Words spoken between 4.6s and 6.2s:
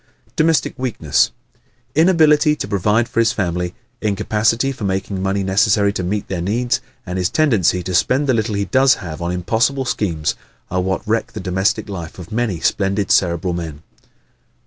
for making the money necessary to